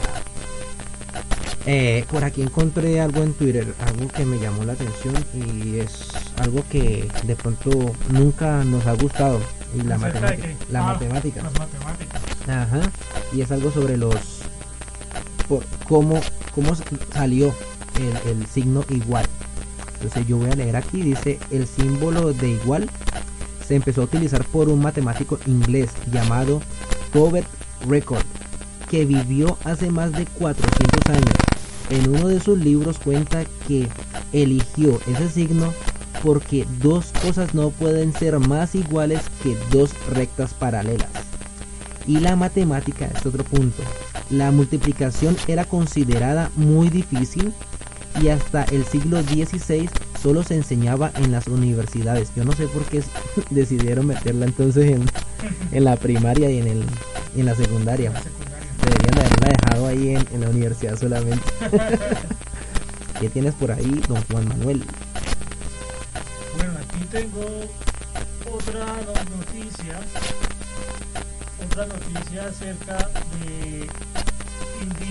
[1.64, 6.08] Eh, por aquí encontré algo en Twitter, algo que me llamó la atención y es
[6.38, 7.70] algo que de pronto
[8.10, 9.40] nunca nos ha gustado.
[9.74, 10.66] Y la ¿Acerca de matemática.
[10.70, 11.42] La Ah, matemática.
[11.42, 12.22] Las matemáticas.
[12.46, 12.80] Ajá.
[13.32, 14.14] Y es algo sobre los.
[15.48, 16.20] Por cómo,
[16.54, 16.76] cómo
[17.12, 17.54] salió
[18.26, 19.26] el, el signo igual.
[19.94, 21.00] Entonces yo voy a leer aquí.
[21.02, 22.88] Dice: El símbolo de igual
[23.66, 26.60] se empezó a utilizar por un matemático inglés llamado
[27.12, 27.48] Robert
[27.86, 28.24] Record,
[28.90, 31.34] que vivió hace más de 400 años.
[31.90, 33.88] En uno de sus libros cuenta que
[34.32, 35.72] eligió ese signo
[36.22, 41.10] porque dos cosas no pueden ser más iguales que dos rectas paralelas.
[42.06, 43.82] Y la matemática es otro punto.
[44.30, 47.52] La multiplicación era considerada muy difícil
[48.20, 49.88] y hasta el siglo XVI
[50.22, 52.30] solo se enseñaba en las universidades.
[52.34, 53.02] Yo no sé por qué
[53.50, 55.04] decidieron meterla entonces en,
[55.72, 56.84] en la primaria y en, el,
[57.36, 58.12] en la secundaria.
[58.84, 61.44] Deberían de haberla dejado ahí en, en la universidad solamente.
[63.20, 64.84] ¿Qué tienes por ahí, don Juan Manuel?
[66.56, 67.40] Bueno, aquí tengo
[68.52, 69.98] otra no- noticia.
[71.64, 72.96] Otra noticia acerca
[73.42, 73.86] de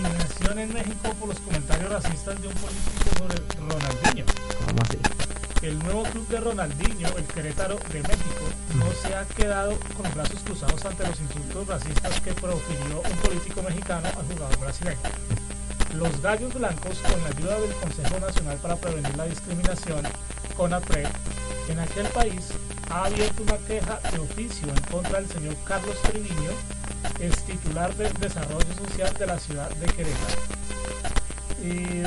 [0.08, 4.26] indignación en México por los comentarios racistas de un político sobre Ronaldinho.
[4.66, 4.98] ¿Cómo así?
[5.62, 8.46] El nuevo club de Ronaldinho, el Querétaro de México,
[8.76, 13.18] no se ha quedado con los brazos cruzados ante los insultos racistas que profirió un
[13.18, 15.00] político mexicano al jugador brasileño.
[15.96, 20.04] Los Gallos Blancos, con la ayuda del Consejo Nacional para Prevenir la Discriminación,
[20.56, 21.08] CONAPRED,
[21.70, 22.50] en aquel país
[22.92, 26.52] ha abierto una queja de oficio en contra del señor Carlos Triviño,
[27.20, 30.42] es titular del Desarrollo Social de la ciudad de Querétaro.
[31.62, 32.04] Eh,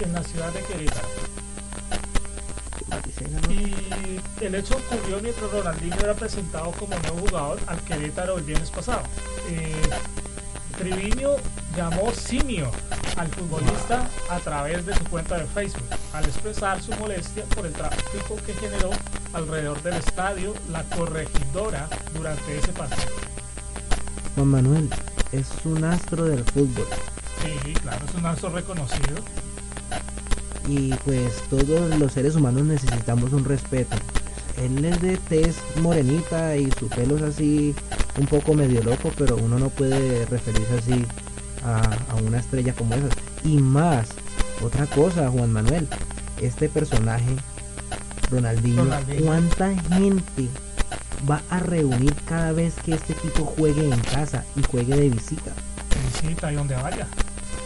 [0.00, 1.08] en la ciudad de Querétaro.
[3.48, 8.70] Y el hecho ocurrió mientras Ronaldinho era presentado como nuevo jugador al Querétaro el viernes
[8.70, 9.02] pasado.
[9.48, 9.74] Eh,
[11.76, 12.70] llamó simio
[13.16, 17.72] al futbolista a través de su cuenta de Facebook al expresar su molestia por el
[17.72, 18.90] tráfico que generó
[19.32, 23.12] alrededor del estadio la corregidora durante ese partido.
[24.34, 24.90] Juan Manuel
[25.32, 26.86] es un astro del fútbol.
[27.42, 29.16] Sí, claro, es un astro reconocido.
[30.66, 33.96] y pues todos los seres humanos necesitamos un respeto.
[34.56, 37.74] Él es de tez morenita y su pelo es así
[38.18, 41.06] un poco medio loco, pero uno no puede referirse así
[41.62, 41.80] a,
[42.10, 43.08] a una estrella como esa.
[43.42, 44.20] Y más,
[44.60, 45.88] otra cosa, Juan Manuel,
[46.36, 47.42] este personaje,
[48.32, 49.22] Ronaldinho, Ronaldinho.
[49.26, 50.48] ¿cuánta gente
[51.30, 55.52] va a reunir cada vez que este tipo juegue en casa y juegue de visita?
[56.22, 57.06] Visita y donde vaya.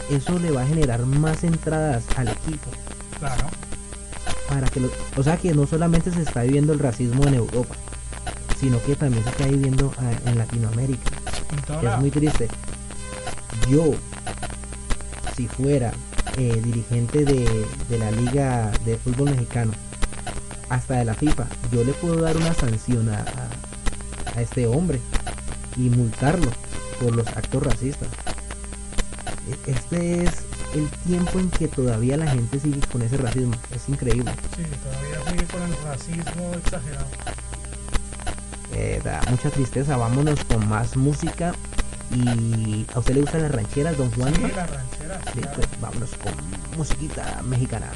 [0.09, 2.69] Eso le va a generar más entradas al equipo
[3.19, 3.47] Claro.
[4.49, 7.75] para que lo- o sea que no solamente se está viviendo el racismo en Europa
[8.59, 11.11] sino que también se está viviendo ah, en Latinoamérica
[11.81, 12.47] En es muy triste
[13.69, 13.93] yo
[15.35, 15.91] si fuera
[16.37, 19.73] eh, dirigente de, de la liga de fútbol mexicano
[20.69, 24.99] hasta de la FIFA yo le puedo dar una sanción a, a- a este hombre
[25.75, 26.51] y multarlo
[27.01, 28.09] por los actos racistas
[29.49, 30.31] E- este es
[30.75, 35.31] el tiempo en que todavía la gente sigue con ese racismo es increíble Sí, todavía
[35.31, 37.07] sigue con el racismo exagerado.
[38.73, 39.95] Eh, da mucha tristeza.
[39.97, 41.53] Vámonos con más música.
[42.13, 44.33] ¿Y a usted le gustan las rancheras, don Juan?
[44.35, 45.55] Sí, las rancheras, Sí, claro.
[45.55, 46.33] pues vámonos con
[46.77, 47.87] musiquita mexicana.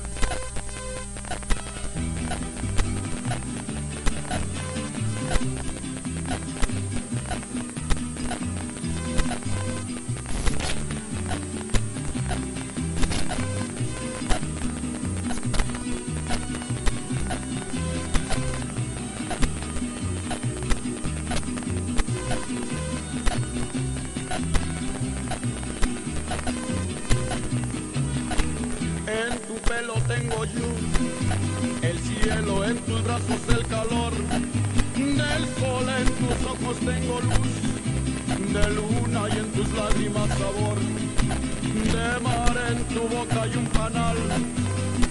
[42.72, 44.18] En tu boca y un panal,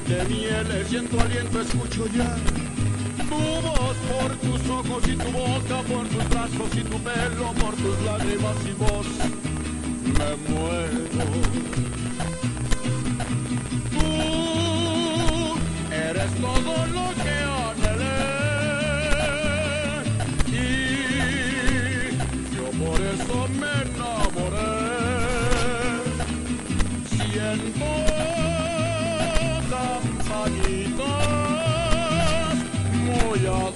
[0.09, 2.35] de mieles y en tu aliento escucho ya
[3.29, 7.75] Tu voz por tus ojos y tu boca, por tus brazos y tu pelo, por
[7.77, 9.07] tus lágrimas y voz,
[10.17, 11.25] me muero.
[13.95, 14.11] Tú
[15.93, 17.37] eres todo lo que
[17.69, 18.21] anhelé
[20.49, 20.57] y
[22.57, 23.90] yo por eso me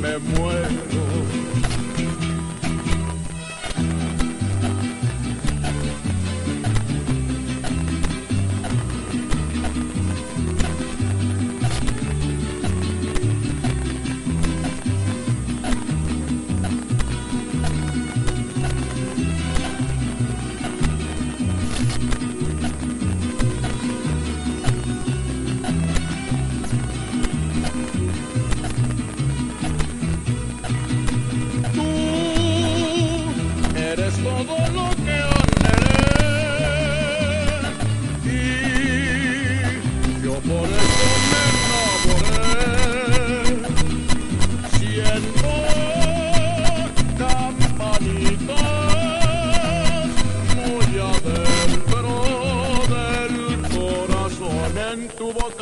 [0.00, 1.83] me muero.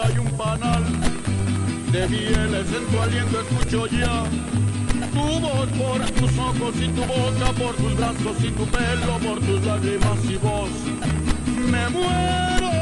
[0.00, 0.84] Hay un panal
[1.92, 4.24] de mieles, en tu aliento escucho ya
[5.12, 9.40] tu voz por tus ojos y tu boca, por tus brazos y tu pelo, por
[9.40, 10.70] tus lágrimas y voz.
[11.70, 12.72] Me muero.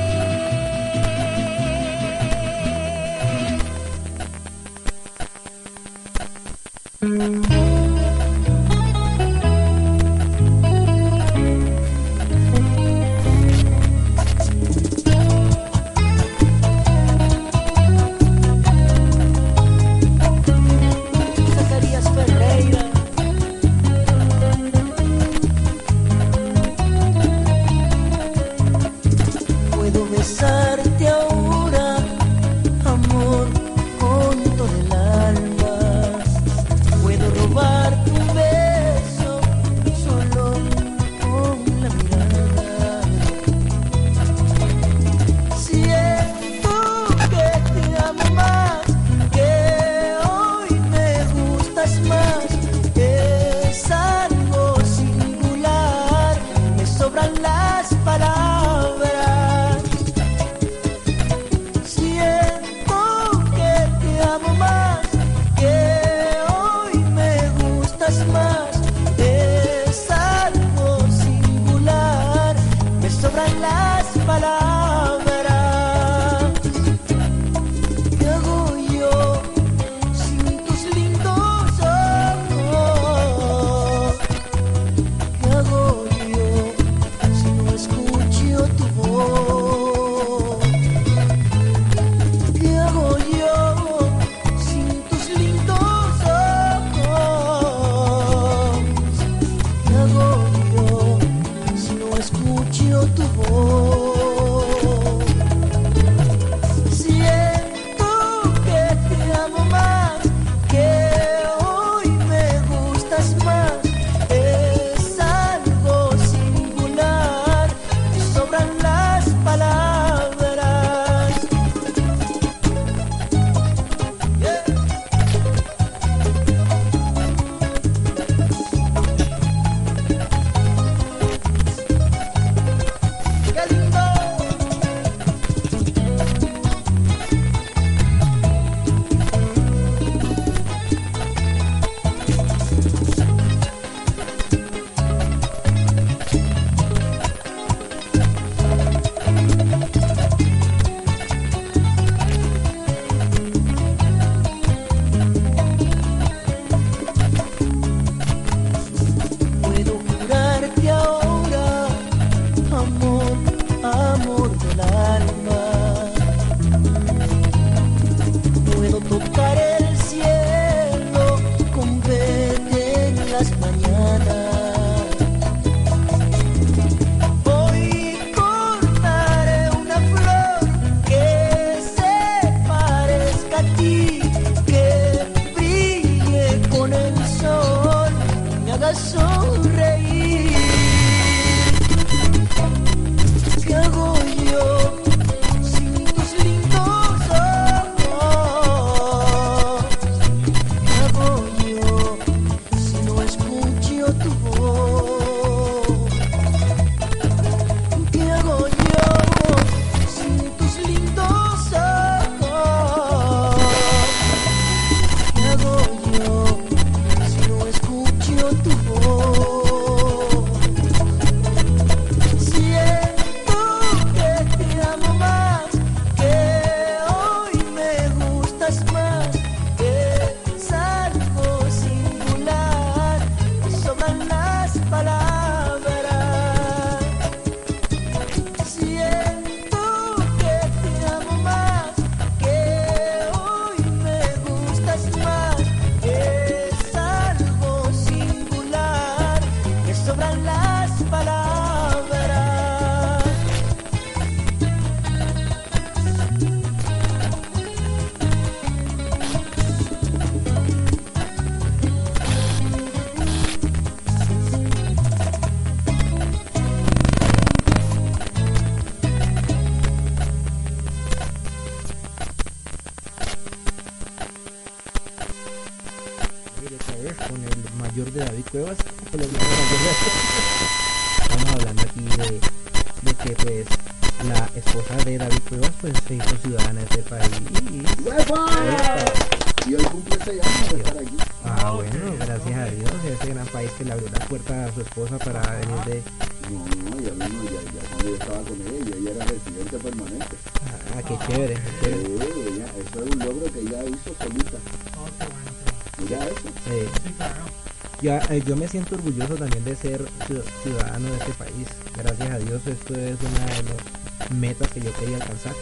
[308.31, 311.67] Eh, yo me siento orgulloso también de ser ciu- ciudadano de este país.
[311.97, 315.55] Gracias a Dios esto es una de las metas que yo quería alcanzar.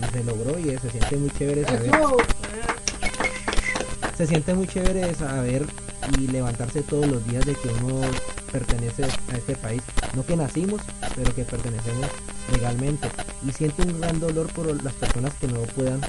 [0.00, 1.90] Y se logró y se siente muy chévere saber.
[4.16, 5.66] Se siente muy chévere saber
[6.18, 8.00] y levantarse todos los días de que uno
[8.50, 9.82] pertenece a este país.
[10.14, 10.80] No que nacimos,
[11.14, 12.06] pero que pertenecemos
[12.52, 13.08] legalmente.
[13.46, 16.00] Y siento un gran dolor por las personas que no puedan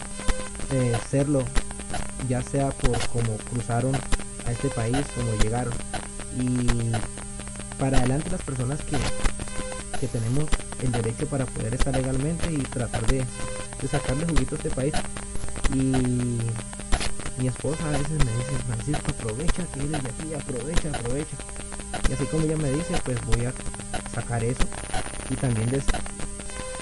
[0.72, 1.43] eh, serlo,
[2.28, 3.95] ya sea por cómo cruzaron
[4.45, 5.74] a este país, cómo llegaron.
[6.40, 6.92] Y
[7.80, 8.98] para adelante las personas que,
[10.00, 10.46] que tenemos
[10.82, 13.24] el derecho para poder estar legalmente y tratar de,
[13.90, 14.94] sacarle juguito a este país.
[15.74, 16.40] Y
[17.38, 21.38] mi esposa a veces me dice, Francisco, aprovecha que eres de aquí, aprovecha, aprovecha.
[22.10, 23.54] Y así como ella me dice, pues voy a
[24.14, 24.64] sacar eso.
[25.30, 25.86] Y también des-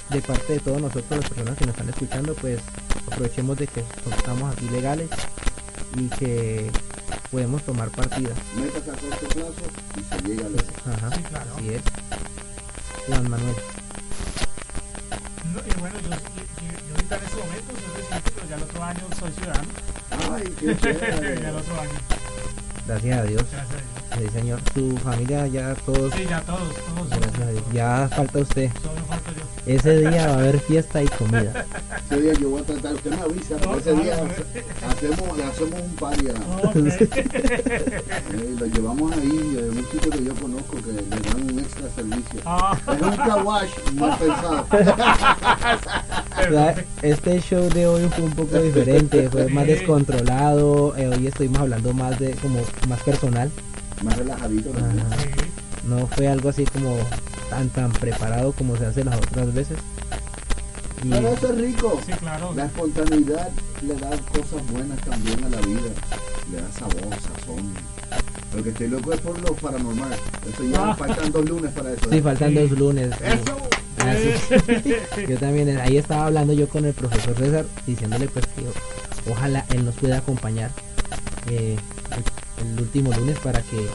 [0.10, 2.60] de parte de todos nosotros, las personas que nos están escuchando, pues
[3.12, 3.84] aprovechemos de que
[4.18, 5.10] estamos aquí legales
[5.98, 6.70] y que
[7.32, 8.30] podemos tomar partida.
[8.56, 9.54] Metas a corto plazo
[9.98, 10.68] y se llega a lejos.
[10.96, 11.52] Ajá, Sí, claro.
[11.58, 11.82] así es.
[13.08, 13.56] Juan Manuel.
[15.54, 16.16] No, y bueno, yo, yo,
[16.88, 19.68] yo ahorita en este momento soy residente, pero ya el otro año soy ciudadano.
[20.36, 21.42] Ay, qué chévere.
[21.42, 21.92] ya el otro año.
[22.88, 23.44] Gracias a Dios.
[23.52, 23.82] Gracias a Dios.
[24.18, 24.60] Sí, señor.
[24.74, 26.14] Su familia ya todos.
[26.14, 27.10] Sí, ya todos, todos.
[27.10, 27.64] Gracias a Dios.
[27.72, 28.70] Ya falta usted.
[28.82, 29.44] Solo falto yo.
[29.74, 31.66] Ese día va a haber fiesta y comida.
[32.12, 34.16] Ese día yo voy a tratar, usted me avisa, pero No, ese día
[34.90, 36.76] hacemos, le hacemos un party a Ok.
[36.76, 41.90] Eh, lo llevamos ahí, en un sitio que yo conozco que le dan un extra
[41.96, 42.42] servicio.
[42.46, 42.78] Ah.
[42.94, 44.66] Es un car wash mal pensado.
[47.02, 50.96] Este show de hoy fue un poco diferente, fue más descontrolado.
[50.98, 52.60] eh, hoy estuvimos hablando más de como
[52.90, 53.50] más personal.
[54.04, 54.72] Más relajadito.
[54.72, 55.18] Ajá.
[55.88, 56.98] No fue algo así como
[57.50, 59.78] tan tan preparado como se hace las otras veces.
[61.04, 62.00] Eso es rico.
[62.06, 62.54] Sí, claro.
[62.56, 63.50] La espontaneidad
[63.82, 65.92] le da cosas buenas también a la vida.
[66.52, 67.74] Le da sabor, sazón.
[68.56, 70.12] Lo que estoy loco es por lo paranormal.
[70.54, 70.96] Eso ya Ah.
[70.96, 72.10] faltan dos lunes para eso.
[72.10, 72.22] sí, ¿eh?
[72.22, 73.12] faltan dos lunes.
[73.22, 73.58] ¡Eso!
[74.00, 74.94] Ah, sí.
[75.30, 79.86] Yo también, ahí estaba hablando yo con el profesor César, diciéndole pues que ojalá él
[79.86, 80.72] nos pueda acompañar
[81.50, 81.78] eh,
[82.60, 83.88] el, el último lunes para que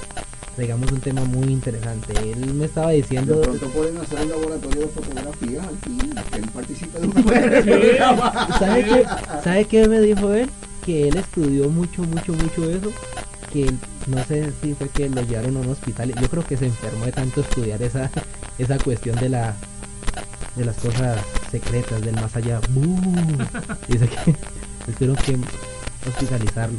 [0.56, 2.14] traigamos un tema muy interesante.
[2.32, 6.38] Él me estaba De diciendo, pronto pueden hacer un laboratorio de fotografía al fin, que
[6.38, 7.12] él participe de el
[7.64, 8.58] programa.
[8.58, 9.04] ¿sabe qué,
[9.44, 10.50] ¿sabe qué me dijo él?
[10.84, 12.90] Que él estudió mucho, mucho, mucho eso.
[13.52, 16.12] Que él- no sé si fue que lo llevaron a un hospital.
[16.20, 18.10] Yo creo que se enfermó de tanto estudiar esa,
[18.58, 19.54] esa cuestión de la
[20.54, 22.60] de las cosas secretas del más allá.
[23.88, 24.34] Dice que
[24.92, 25.36] tuvieron que
[26.08, 26.78] hospitalizarlo.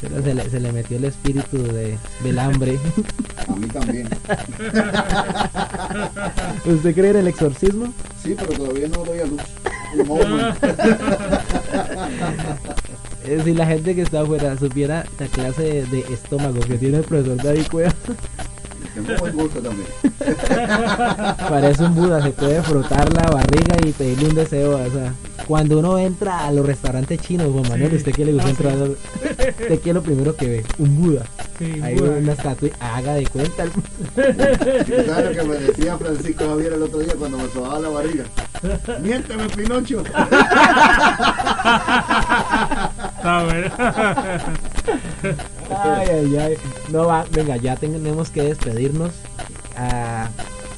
[0.00, 2.78] Pero se le, se le metió el espíritu de, del hambre.
[3.48, 4.08] A mí también.
[6.64, 7.92] ¿Usted cree en el exorcismo?
[8.22, 9.42] Sí, pero todavía no doy a luz.
[13.24, 16.98] Eh, Si la gente que está afuera supiera la clase de, de estómago que tiene
[16.98, 17.92] el profesor David Cueva,
[18.94, 19.88] Tengo buen gusto también.
[21.48, 24.76] parece un Buda, se puede frotar la barriga y pedirle un deseo.
[24.78, 25.12] O sea,
[25.48, 27.96] cuando uno entra a los restaurantes chinos, Juan Manuel, Sí.
[27.96, 28.74] ¿usted qué le gusta Ah, entrar?
[28.76, 28.82] sí.
[29.62, 30.64] ¿Usted qué es lo primero que ve?
[30.78, 31.24] Un Buda.
[31.58, 32.10] Sí, Ahí Buda.
[32.18, 33.64] una estatua, haga de cuenta.
[34.14, 38.24] ¿Sabes lo que me decía Francisco Javier el otro día cuando me sobaba la barriga?
[39.02, 40.02] Miénteme, Pinocho.
[43.16, 43.70] Está bueno.
[45.70, 46.54] Ay, ay, ay.
[46.90, 49.12] No va, venga, ya tenemos que despedirnos.
[49.76, 50.28] Ah,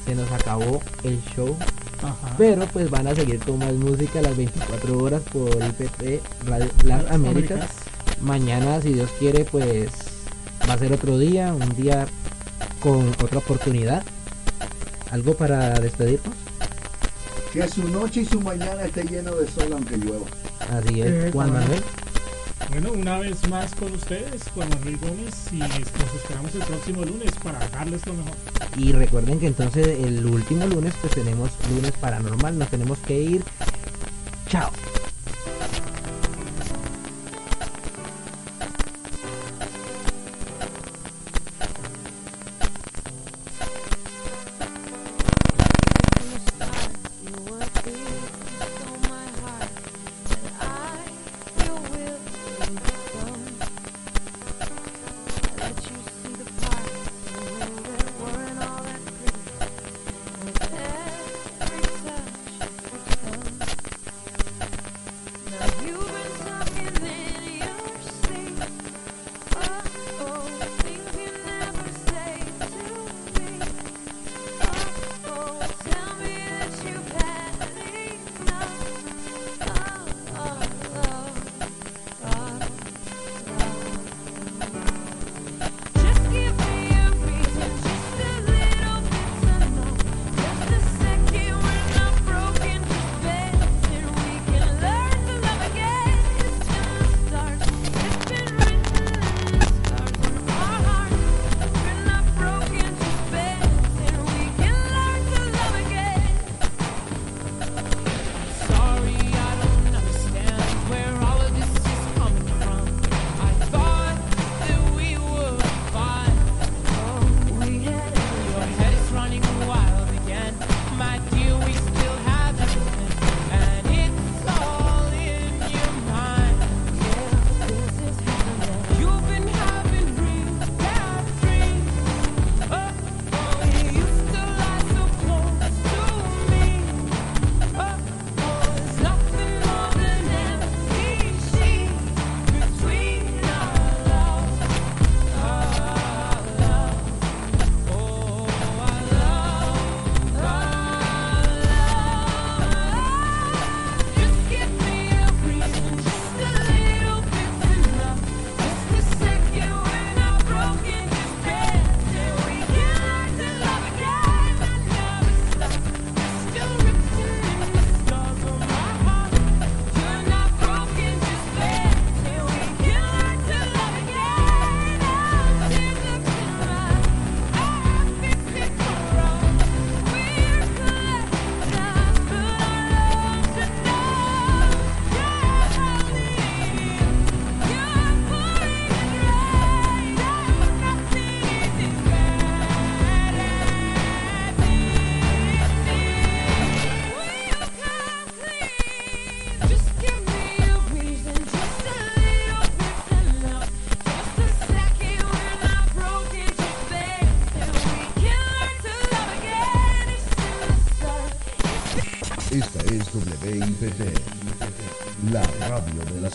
[0.06, 1.56] se nos acabó el show.
[2.02, 2.34] Ajá.
[2.38, 7.10] Pero pues van a seguir con más música las 24 horas por IPP Radio Las
[7.10, 7.68] Américas.
[8.20, 9.88] Mañana, si Dios quiere, pues
[10.68, 12.06] va a ser otro día, un día
[12.80, 14.02] con otra oportunidad.
[15.10, 16.34] ¿Algo para despedirnos?
[17.52, 20.26] Que su noche y su mañana esté lleno de sol aunque llueva.
[20.70, 21.52] Así es, Eh, Juan.
[21.52, 21.82] Manuel.
[22.70, 27.32] Bueno, una vez más con ustedes, Juan Manuel Gómez, y nos esperamos el próximo lunes
[27.42, 28.32] para darles lo mejor.
[28.76, 33.44] Y recuerden que entonces el último lunes pues tenemos lunes paranormal, nos tenemos que ir.
[34.48, 34.70] Chao.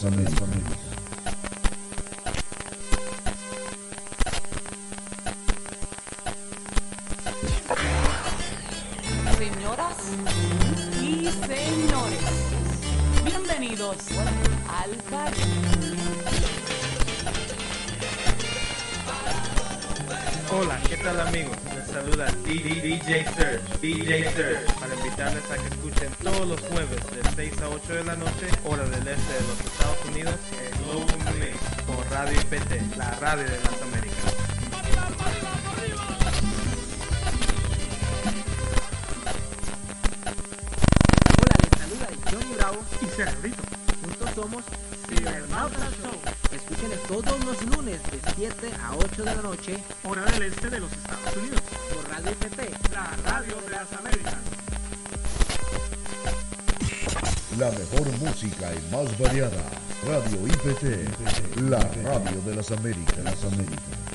[0.01, 0.77] De las Américas.
[9.37, 9.97] Señoras
[11.01, 12.19] y señores,
[13.23, 13.97] bienvenidos
[14.67, 15.95] al Caribe.
[20.51, 21.57] Hola, ¿qué tal amigos?
[21.73, 27.49] Les saluda DJ Search, DJ Search, para invitarles a que escuchen todos los jueves de
[27.49, 29.74] 6 a 8 de la noche, hora del este de los
[32.45, 34.35] IPT, la radio de las Américas.
[41.41, 43.63] Hola, les saluda Johnny Bravo y Cerebrito.
[44.03, 44.63] Juntos somos
[45.07, 45.57] Cibermafia.
[45.57, 46.21] Outlaw Show.
[46.51, 50.79] Escúchenos todos los lunes de 7 a 8 de la noche, hora del este de
[50.81, 51.61] los Estados Unidos.
[51.91, 54.35] Por Radio IPT, la radio de las Américas.
[57.57, 59.63] La mejor música y más variada.
[60.05, 61.24] Radio IPT,
[61.69, 63.17] la radio de las Américas.
[63.23, 64.05] Las Américas.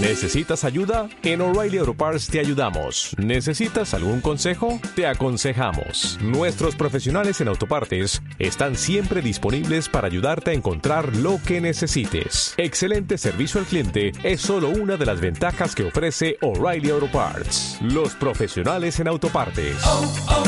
[0.00, 1.08] ¿Necesitas ayuda?
[1.22, 3.14] En O'Reilly Auto Parts te ayudamos.
[3.16, 4.80] ¿Necesitas algún consejo?
[4.94, 6.18] Te aconsejamos.
[6.20, 12.54] Nuestros profesionales en autopartes están siempre disponibles para ayudarte a encontrar lo que necesites.
[12.56, 17.78] Excelente servicio al cliente es solo una de las ventajas que ofrece O'Reilly Auto Parts.
[17.82, 19.76] Los profesionales en autopartes.
[19.84, 20.44] Oh, oh,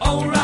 [0.00, 0.39] oh,